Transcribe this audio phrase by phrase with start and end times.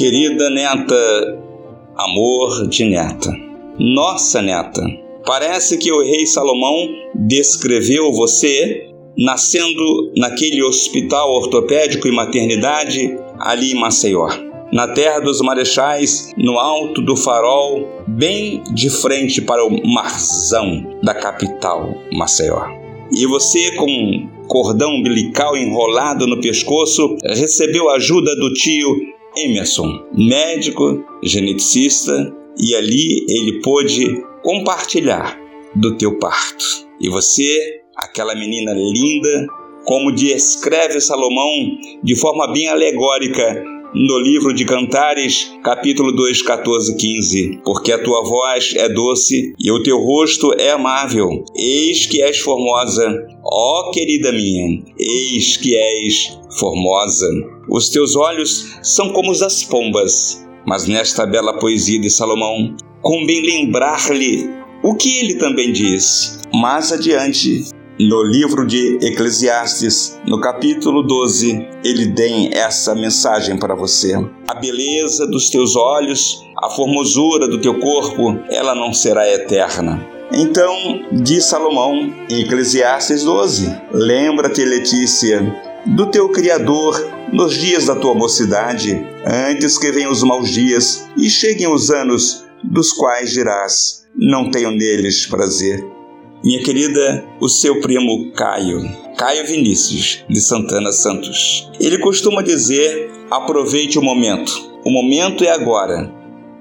[0.00, 1.38] Querida neta,
[1.94, 3.30] amor de neta,
[3.78, 4.82] nossa neta,
[5.26, 8.88] parece que o rei Salomão descreveu você
[9.18, 14.26] nascendo naquele hospital ortopédico e maternidade ali em Maceió.
[14.72, 21.12] Na terra dos marechais, no alto do farol, bem de frente para o marzão da
[21.12, 22.64] capital, Maceió.
[23.12, 32.12] E você, com cordão umbilical enrolado no pescoço, recebeu ajuda do tio Emerson, médico, geneticista,
[32.58, 35.38] e ali ele pôde compartilhar
[35.74, 36.64] do teu parto.
[37.00, 39.46] E você, aquela menina linda,
[39.84, 41.50] como descreve Salomão
[42.02, 47.60] de forma bem alegórica no livro de Cantares, capítulo 2, 14, 15.
[47.64, 51.44] Porque a tua voz é doce e o teu rosto é amável.
[51.56, 53.12] Eis que és formosa,
[53.44, 57.26] ó querida minha, eis que és formosa.
[57.68, 60.46] Os teus olhos são como os das pombas.
[60.66, 64.50] Mas nesta bela poesia de Salomão, convém lembrar-lhe
[64.84, 66.40] o que ele também diz.
[66.52, 67.64] Mais adiante,
[68.08, 74.14] no livro de Eclesiastes, no capítulo 12, ele tem essa mensagem para você.
[74.48, 80.02] A beleza dos teus olhos, a formosura do teu corpo, ela não será eterna.
[80.32, 80.74] Então,
[81.12, 89.06] diz Salomão em Eclesiastes 12: Lembra-te, Letícia, do teu Criador nos dias da tua mocidade,
[89.26, 94.70] antes que venham os maus dias e cheguem os anos dos quais dirás: Não tenho
[94.70, 95.99] neles prazer.
[96.42, 98.80] Minha querida, o seu primo Caio,
[99.16, 101.70] Caio Vinícius, de Santana Santos.
[101.78, 104.50] Ele costuma dizer: aproveite o momento.
[104.82, 106.10] O momento é agora.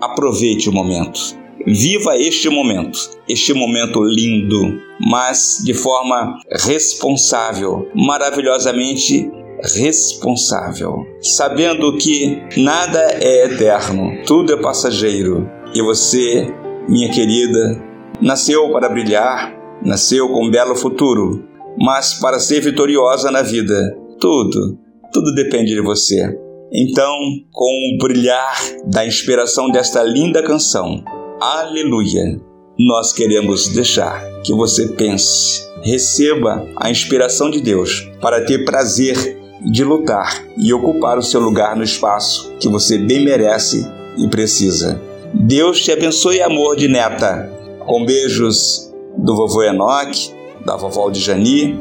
[0.00, 1.20] Aproveite o momento.
[1.64, 2.98] Viva este momento,
[3.28, 9.30] este momento lindo, mas de forma responsável, maravilhosamente
[9.62, 16.48] responsável, sabendo que nada é eterno, tudo é passageiro e você,
[16.88, 17.82] minha querida,
[18.20, 21.44] nasceu para brilhar, Nasceu com um belo futuro,
[21.78, 24.78] mas para ser vitoriosa na vida, tudo,
[25.12, 26.36] tudo depende de você.
[26.72, 27.14] Então,
[27.50, 31.02] com o brilhar da inspiração desta linda canção,
[31.40, 32.40] Aleluia,
[32.78, 39.84] nós queremos deixar que você pense, receba a inspiração de Deus para ter prazer de
[39.84, 45.00] lutar e ocupar o seu lugar no espaço que você bem merece e precisa.
[45.32, 47.52] Deus te abençoe, amor de neta.
[47.86, 48.87] Com beijos
[49.18, 50.32] do vovô Enoque,
[50.64, 51.78] da vovó Jani,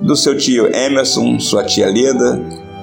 [0.00, 2.36] do seu tio Emerson, sua tia Leda,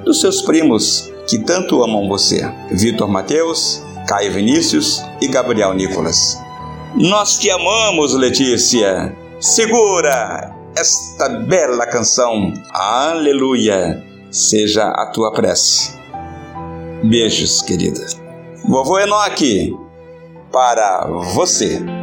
[0.04, 6.38] dos seus primos que tanto amam você, Vitor Mateus, Caio Vinícius e Gabriel Nicolas.
[6.96, 9.16] Nós te amamos, Letícia!
[9.40, 12.54] Segura esta bela canção.
[12.72, 14.04] Aleluia!
[14.32, 15.98] Seja a tua prece.
[17.04, 18.06] Beijos, querida.
[18.68, 19.76] Vovô Enoque,
[20.52, 21.97] para você.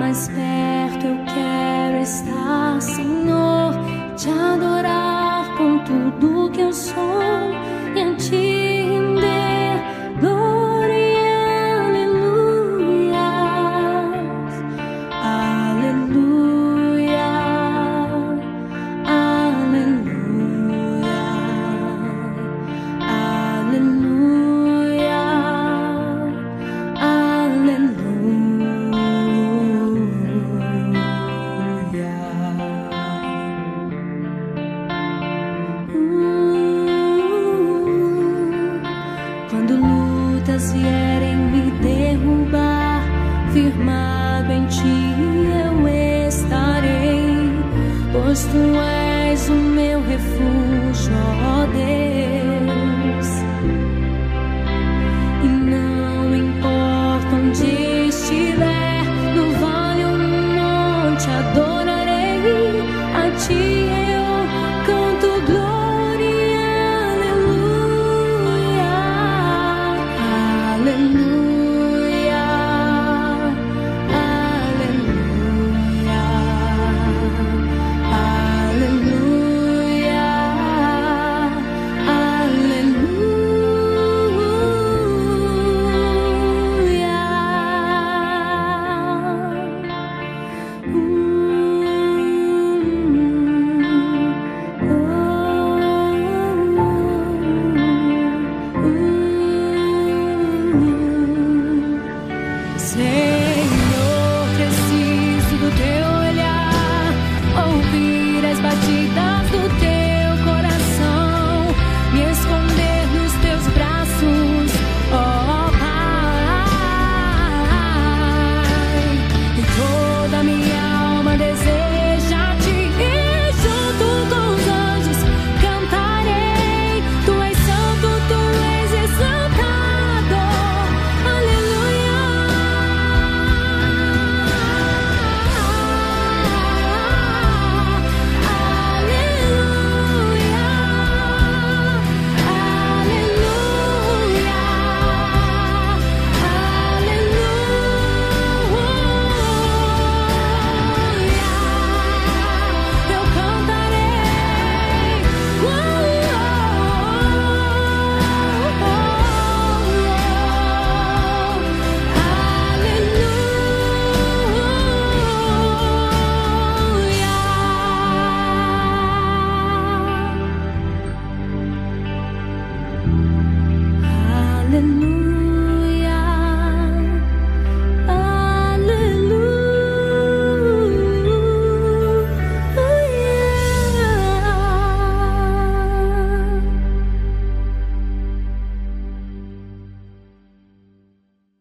[0.00, 3.74] Mais perto eu quero estar, Senhor,
[4.16, 7.20] te adorar com tudo que eu sou
[7.94, 8.49] e a ti.
[43.52, 45.14] Firmado em ti
[45.64, 45.88] eu
[46.28, 47.52] estarei,
[48.12, 48.78] pois tu
[49.28, 51.19] és o meu refúgio.